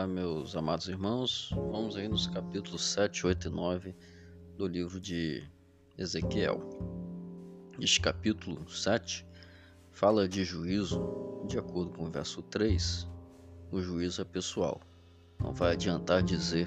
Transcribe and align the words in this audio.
Olá, 0.00 0.06
meus 0.06 0.56
amados 0.56 0.88
irmãos. 0.88 1.50
Vamos 1.54 1.94
aí 1.94 2.08
nos 2.08 2.26
capítulos 2.26 2.82
7, 2.82 3.26
8 3.26 3.48
e 3.48 3.50
9 3.50 3.94
do 4.56 4.66
livro 4.66 4.98
de 4.98 5.46
Ezequiel. 5.98 6.58
Este 7.78 8.00
capítulo 8.00 8.66
7 8.66 9.26
fala 9.90 10.26
de 10.26 10.42
juízo, 10.42 11.44
de 11.46 11.58
acordo 11.58 11.92
com 11.92 12.04
o 12.06 12.10
verso 12.10 12.40
3, 12.44 13.06
o 13.70 13.82
juízo 13.82 14.22
é 14.22 14.24
pessoal. 14.24 14.80
Não 15.38 15.52
vai 15.52 15.72
adiantar 15.72 16.22
dizer 16.22 16.66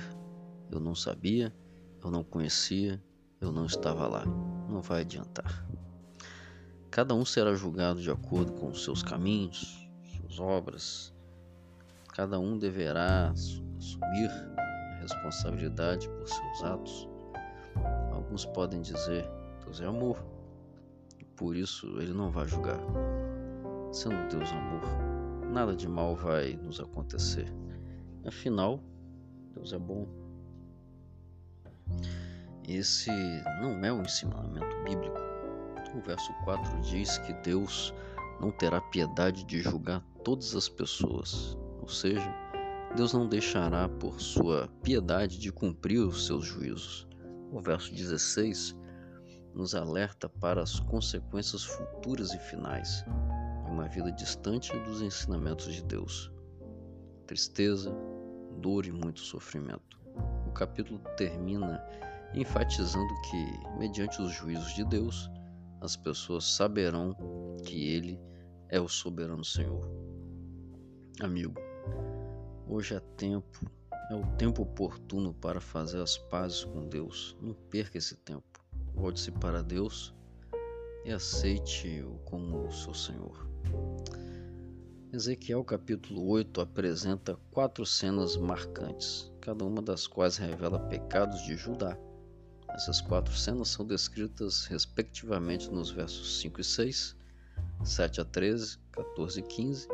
eu 0.70 0.80
não 0.80 0.94
sabia, 0.94 1.52
eu 2.04 2.12
não 2.12 2.24
conhecia, 2.24 3.04
eu 3.42 3.52
não 3.52 3.66
estava 3.66 4.08
lá. 4.08 4.26
Não 4.70 4.80
vai 4.80 5.02
adiantar. 5.02 5.68
Cada 6.92 7.16
um 7.16 7.26
será 7.26 7.56
julgado 7.56 8.00
de 8.00 8.12
acordo 8.12 8.52
com 8.52 8.70
os 8.70 8.84
seus 8.84 9.02
caminhos, 9.02 9.90
suas 10.22 10.40
obras, 10.40 11.13
Cada 12.16 12.40
um 12.40 12.60
deverá 12.60 13.32
assumir 13.32 14.30
a 14.58 15.00
responsabilidade 15.02 16.08
por 16.08 16.28
seus 16.28 16.64
atos. 16.64 17.10
Alguns 18.12 18.46
podem 18.46 18.82
dizer: 18.82 19.28
Deus 19.64 19.82
é 19.82 19.86
amor, 19.88 20.24
e 21.20 21.26
por 21.26 21.56
isso 21.56 21.88
ele 22.00 22.14
não 22.14 22.30
vai 22.30 22.48
julgar. 22.48 22.80
Sendo 23.92 24.28
Deus 24.30 24.48
amor, 24.52 24.82
nada 25.52 25.76
de 25.76 25.88
mal 25.88 26.16
vai 26.16 26.54
nos 26.54 26.80
acontecer. 26.80 27.52
Afinal, 28.28 28.80
Deus 29.56 29.74
é 29.74 29.80
bom. 29.80 30.08
Esse 32.68 33.10
não 33.60 33.84
é 33.84 33.92
um 33.92 34.04
ensinamento 34.04 34.84
bíblico. 34.84 35.18
O 35.96 36.02
verso 36.02 36.32
4 36.44 36.82
diz 36.82 37.18
que 37.20 37.34
Deus 37.42 37.92
não 38.40 38.52
terá 38.52 38.80
piedade 38.80 39.44
de 39.46 39.62
julgar 39.62 40.02
todas 40.24 40.56
as 40.56 40.70
pessoas, 40.70 41.58
ou 41.84 41.90
seja, 41.90 42.34
Deus 42.96 43.12
não 43.12 43.28
deixará 43.28 43.90
por 43.90 44.22
sua 44.22 44.70
piedade 44.82 45.38
de 45.38 45.52
cumprir 45.52 46.00
os 46.00 46.26
seus 46.26 46.46
juízos. 46.46 47.06
O 47.52 47.60
verso 47.60 47.94
16 47.94 48.74
nos 49.54 49.76
alerta 49.76 50.30
para 50.30 50.64
as 50.64 50.80
consequências 50.80 51.66
futuras 51.66 52.34
e 52.34 52.40
finais 52.40 53.04
de 53.66 53.70
uma 53.70 53.90
vida 53.90 54.14
distante 54.14 54.72
dos 54.80 55.02
ensinamentos 55.02 55.74
de 55.74 55.84
Deus. 55.84 56.32
Tristeza, 57.28 57.94
dor 58.62 58.86
e 58.86 58.92
muito 58.94 59.20
sofrimento. 59.20 60.00
O 60.48 60.54
capítulo 60.54 61.02
termina 61.18 61.84
enfatizando 62.34 63.14
que, 63.30 63.78
mediante 63.78 64.22
os 64.22 64.32
juízos 64.32 64.74
de 64.74 64.86
Deus, 64.86 65.30
as 65.82 65.98
pessoas 65.98 66.46
saberão 66.46 67.14
que 67.66 67.90
Ele 67.90 68.18
é 68.70 68.80
o 68.80 68.88
soberano 68.88 69.44
Senhor. 69.44 69.86
Amigo, 71.20 71.54
Hoje 72.68 72.96
é 72.96 73.00
tempo, 73.18 73.70
é 74.10 74.16
o 74.16 74.26
tempo 74.38 74.64
oportuno 74.64 75.34
para 75.34 75.62
fazer 75.62 76.02
as 76.02 76.18
pazes 76.18 76.64
com 76.64 76.88
Deus. 76.88 77.38
Não 77.42 77.54
perca 77.54 77.98
esse 77.98 78.16
tempo. 78.16 78.64
Volte-se 78.96 79.32
para 79.32 79.62
Deus 79.62 80.14
e 81.06 81.12
aceite-o 81.12 82.20
como 82.26 82.72
seu 82.72 82.94
Senhor. 82.94 83.48
Ezequiel 85.12 85.64
capítulo 85.64 86.28
8 86.28 86.62
apresenta 86.62 87.38
quatro 87.52 87.86
cenas 87.86 88.36
marcantes, 88.36 89.32
cada 89.42 89.64
uma 89.64 89.82
das 89.82 90.08
quais 90.08 90.38
revela 90.38 90.80
pecados 90.80 91.44
de 91.44 91.56
Judá. 91.56 91.96
Essas 92.70 93.00
quatro 93.00 93.36
cenas 93.36 93.70
são 93.70 93.86
descritas 93.86 94.66
respectivamente 94.66 95.70
nos 95.70 95.92
versos 95.92 96.40
5 96.42 96.62
e 96.62 96.64
6, 96.64 97.16
7 97.84 98.22
a 98.22 98.26
13, 98.26 98.80
14 98.92 99.40
e 99.40 99.44
15, 99.44 99.88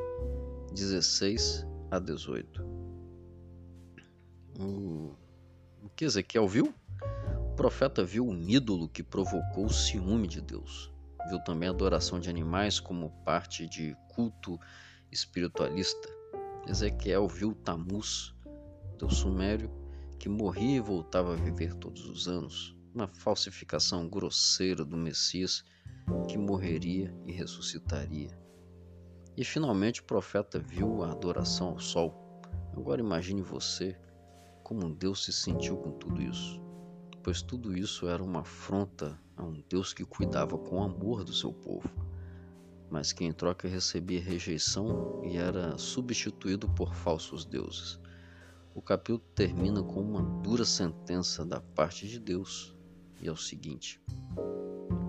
16 0.73 1.68
a 1.91 1.99
18. 1.99 2.63
O, 4.59 5.15
que 5.95 6.05
Ezequiel 6.05 6.47
viu? 6.47 6.73
O 7.51 7.55
profeta 7.55 8.03
viu 8.03 8.25
um 8.27 8.47
ídolo 8.47 8.87
que 8.87 9.03
provocou 9.03 9.65
o 9.65 9.73
ciúme 9.73 10.27
de 10.27 10.41
Deus. 10.41 10.91
Viu 11.29 11.39
também 11.43 11.67
a 11.67 11.71
adoração 11.71 12.19
de 12.19 12.29
animais 12.29 12.79
como 12.79 13.09
parte 13.25 13.67
de 13.67 13.95
culto 14.07 14.59
espiritualista. 15.11 16.09
Ezequiel 16.67 17.27
viu 17.27 17.53
Tamuz, 17.53 18.33
Deus 18.97 19.17
sumério, 19.17 19.71
que 20.17 20.29
morria 20.29 20.77
e 20.77 20.81
voltava 20.81 21.33
a 21.33 21.35
viver 21.35 21.73
todos 21.73 22.05
os 22.05 22.27
anos. 22.27 22.75
Uma 22.93 23.07
falsificação 23.07 24.07
grosseira 24.07 24.85
do 24.85 24.97
Messias 24.97 25.63
que 26.27 26.37
morreria 26.37 27.13
e 27.25 27.31
ressuscitaria. 27.31 28.48
E 29.39 29.45
finalmente 29.45 30.01
o 30.01 30.03
profeta 30.03 30.59
viu 30.59 31.01
a 31.01 31.11
adoração 31.13 31.69
ao 31.69 31.79
sol. 31.79 32.13
Agora 32.75 32.99
imagine 32.99 33.41
você 33.41 33.97
como 34.61 34.93
Deus 34.93 35.23
se 35.23 35.31
sentiu 35.31 35.77
com 35.77 35.91
tudo 35.91 36.21
isso, 36.21 36.59
pois 37.23 37.41
tudo 37.41 37.73
isso 37.73 38.09
era 38.09 38.21
uma 38.21 38.41
afronta 38.41 39.17
a 39.37 39.43
um 39.45 39.63
Deus 39.69 39.93
que 39.93 40.03
cuidava 40.03 40.57
com 40.57 40.83
amor 40.83 41.23
do 41.23 41.31
seu 41.31 41.53
povo, 41.53 41.89
mas 42.89 43.13
que 43.13 43.23
em 43.23 43.31
troca 43.31 43.65
recebia 43.65 44.21
rejeição 44.21 45.21
e 45.23 45.37
era 45.37 45.77
substituído 45.77 46.67
por 46.71 46.93
falsos 46.93 47.45
deuses. 47.45 47.97
O 48.75 48.81
capítulo 48.81 49.23
termina 49.33 49.81
com 49.81 50.01
uma 50.01 50.21
dura 50.41 50.65
sentença 50.65 51.45
da 51.45 51.61
parte 51.61 52.09
de 52.09 52.19
Deus, 52.19 52.75
e 53.21 53.29
é 53.29 53.31
o 53.31 53.37
seguinte: 53.37 54.01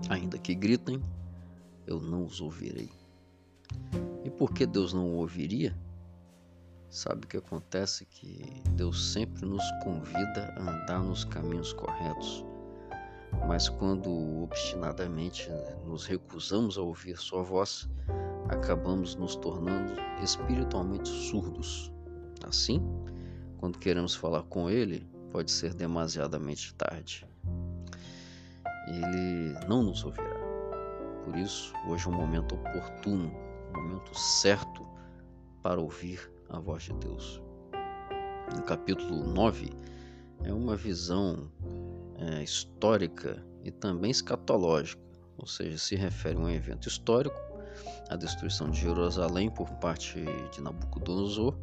Ainda 0.09 0.37
que 0.37 0.55
gritem, 0.55 1.01
eu 1.85 1.99
não 1.99 2.23
os 2.23 2.39
ouvirei. 2.39 2.89
Por 4.41 4.51
que 4.51 4.65
Deus 4.65 4.91
não 4.91 5.05
o 5.05 5.17
ouviria? 5.17 5.77
Sabe 6.89 7.25
o 7.25 7.27
que 7.27 7.37
acontece? 7.37 8.07
Que 8.07 8.63
Deus 8.71 9.13
sempre 9.13 9.45
nos 9.45 9.63
convida 9.83 10.51
a 10.57 10.61
andar 10.61 11.03
nos 11.03 11.23
caminhos 11.23 11.73
corretos. 11.73 12.43
Mas 13.47 13.69
quando 13.69 14.09
obstinadamente 14.41 15.47
nos 15.85 16.07
recusamos 16.07 16.75
a 16.79 16.81
ouvir 16.81 17.17
Sua 17.17 17.43
voz, 17.43 17.87
acabamos 18.49 19.13
nos 19.13 19.35
tornando 19.35 19.93
espiritualmente 20.23 21.07
surdos. 21.07 21.93
Assim, 22.43 22.81
quando 23.59 23.77
queremos 23.77 24.15
falar 24.15 24.41
com 24.41 24.67
Ele, 24.71 25.07
pode 25.31 25.51
ser 25.51 25.75
demasiadamente 25.75 26.73
tarde. 26.73 27.27
Ele 28.87 29.53
não 29.67 29.83
nos 29.83 30.03
ouvirá. 30.03 30.41
Por 31.25 31.37
isso, 31.37 31.71
hoje 31.87 32.07
é 32.07 32.09
um 32.09 32.15
momento 32.15 32.55
oportuno 32.55 33.50
momento 33.73 34.17
certo 34.17 34.87
para 35.61 35.79
ouvir 35.79 36.31
a 36.49 36.59
voz 36.59 36.83
de 36.83 36.93
Deus. 36.93 37.41
No 38.55 38.63
capítulo 38.63 39.23
9 39.23 39.71
é 40.43 40.53
uma 40.53 40.75
visão 40.75 41.49
é, 42.17 42.43
histórica 42.43 43.45
e 43.63 43.71
também 43.71 44.11
escatológica, 44.11 45.01
ou 45.37 45.47
seja, 45.47 45.77
se 45.77 45.95
refere 45.95 46.35
a 46.35 46.39
um 46.39 46.49
evento 46.49 46.87
histórico, 46.87 47.39
a 48.09 48.15
destruição 48.15 48.69
de 48.69 48.81
Jerusalém 48.81 49.49
por 49.49 49.69
parte 49.75 50.23
de 50.51 50.61
Nabucodonosor, 50.61 51.55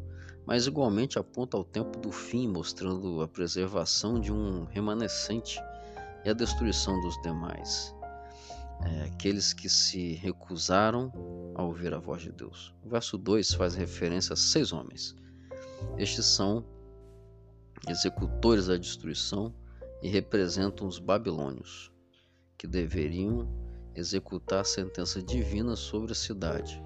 mas 0.45 0.65
igualmente 0.65 1.19
aponta 1.19 1.55
ao 1.55 1.63
tempo 1.63 1.99
do 1.99 2.11
fim, 2.11 2.47
mostrando 2.47 3.21
a 3.21 3.27
preservação 3.27 4.19
de 4.19 4.31
um 4.31 4.65
remanescente 4.65 5.59
e 6.25 6.29
a 6.29 6.33
destruição 6.33 6.99
dos 7.01 7.21
demais 7.21 7.93
é, 8.85 9.03
aqueles 9.03 9.53
que 9.53 9.69
se 9.69 10.13
recusaram 10.13 11.11
a 11.55 11.63
ouvir 11.63 11.93
a 11.93 11.99
voz 11.99 12.21
de 12.21 12.31
Deus. 12.31 12.73
O 12.83 12.89
verso 12.89 13.17
2 13.17 13.53
faz 13.53 13.75
referência 13.75 14.33
a 14.33 14.37
seis 14.37 14.71
homens. 14.71 15.15
Estes 15.97 16.25
são 16.25 16.65
executores 17.87 18.67
da 18.67 18.77
destruição 18.77 19.53
e 20.01 20.09
representam 20.09 20.87
os 20.87 20.99
babilônios, 20.99 21.91
que 22.57 22.67
deveriam 22.67 23.47
executar 23.95 24.61
a 24.61 24.65
sentença 24.65 25.21
divina 25.21 25.75
sobre 25.75 26.11
a 26.11 26.15
cidade. 26.15 26.81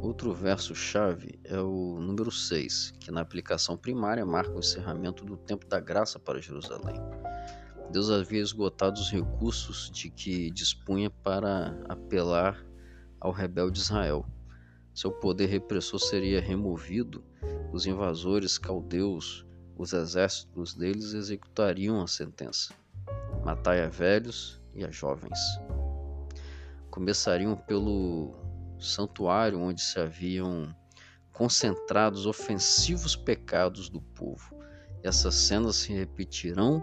Outro 0.00 0.32
verso-chave 0.32 1.38
é 1.44 1.60
o 1.60 1.98
número 2.00 2.30
6, 2.30 2.92
que 3.00 3.10
na 3.10 3.20
aplicação 3.20 3.76
primária 3.76 4.24
marca 4.24 4.52
o 4.52 4.60
encerramento 4.60 5.24
do 5.24 5.36
tempo 5.36 5.66
da 5.66 5.80
graça 5.80 6.18
para 6.18 6.40
Jerusalém. 6.40 6.96
Deus 7.90 8.10
havia 8.10 8.40
esgotado 8.40 9.00
os 9.00 9.10
recursos 9.10 9.90
de 9.90 10.10
que 10.10 10.50
dispunha 10.50 11.08
para 11.08 11.78
apelar 11.88 12.64
ao 13.20 13.30
rebelde 13.30 13.78
Israel. 13.78 14.26
Seu 14.94 15.10
poder 15.10 15.46
repressor 15.46 16.00
seria 16.00 16.40
removido, 16.40 17.24
os 17.72 17.86
invasores 17.86 18.58
caldeus, 18.58 19.46
os 19.76 19.92
exércitos 19.92 20.74
deles 20.74 21.12
executariam 21.12 22.02
a 22.02 22.06
sentença. 22.06 22.74
Matai 23.44 23.82
a 23.82 23.88
velhos 23.88 24.60
e 24.74 24.84
a 24.84 24.90
jovens. 24.90 25.38
Começariam 26.90 27.56
pelo 27.56 28.34
santuário 28.78 29.60
onde 29.60 29.80
se 29.80 30.00
haviam 30.00 30.74
concentrados 31.32 32.26
ofensivos 32.26 33.14
pecados 33.14 33.88
do 33.88 34.00
povo. 34.00 34.56
Essas 35.02 35.34
cenas 35.34 35.76
se 35.76 35.92
repetirão 35.92 36.82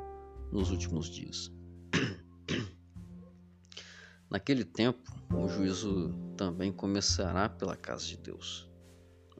nos 0.53 0.69
últimos 0.69 1.09
dias. 1.09 1.51
Naquele 4.29 4.63
tempo, 4.63 5.11
o 5.33 5.47
juízo 5.47 6.13
também 6.37 6.71
começará 6.71 7.49
pela 7.49 7.75
casa 7.75 8.05
de 8.05 8.17
Deus. 8.17 8.69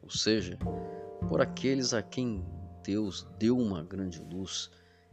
ou 0.02 0.10
seja, 0.10 0.58
por 1.28 1.40
aqueles 1.40 1.94
a 1.94 2.02
quem 2.02 2.44
Deus 2.82 3.26
deu 3.38 3.56
uma 3.56 3.82
grande 3.82 4.20
luz 4.20 4.70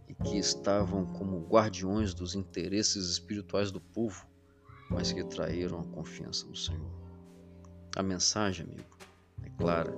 e 0.07 0.13
que 0.13 0.37
estavam 0.37 1.05
como 1.05 1.47
guardiões 1.47 2.13
dos 2.13 2.35
interesses 2.35 3.07
espirituais 3.07 3.71
do 3.71 3.79
povo, 3.79 4.27
mas 4.89 5.13
que 5.13 5.23
traíram 5.23 5.79
a 5.79 5.85
confiança 5.85 6.45
no 6.47 6.55
Senhor. 6.55 6.91
A 7.95 8.03
mensagem, 8.03 8.65
amigo, 8.65 8.97
é 9.43 9.49
clara. 9.51 9.95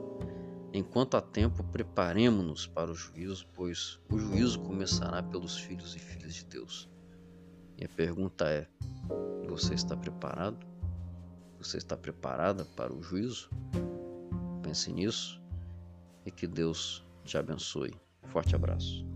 Enquanto 0.76 1.16
há 1.16 1.22
tempo, 1.22 1.64
preparemos-nos 1.66 2.66
para 2.66 2.90
o 2.90 2.96
juízo, 2.96 3.46
pois 3.54 4.00
o 4.12 4.18
juízo 4.18 4.60
começará 4.60 5.22
pelos 5.22 5.56
filhos 5.56 5.96
e 5.96 6.00
filhas 6.00 6.34
de 6.34 6.46
Deus. 6.46 6.90
E 7.78 7.86
a 7.86 7.90
pergunta 7.90 8.50
é: 8.50 8.68
você 9.48 9.76
está 9.76 9.96
preparado? 9.96 10.66
Você 11.60 11.78
está 11.78 11.96
preparada 11.96 12.66
para 12.66 12.92
o 12.92 13.04
juízo? 13.04 13.52
Pense 14.64 14.92
nisso 14.92 15.40
e 16.26 16.32
que 16.32 16.48
Deus 16.48 17.06
te 17.24 17.38
abençoe. 17.38 17.94
Forte 18.24 18.56
abraço. 18.56 19.13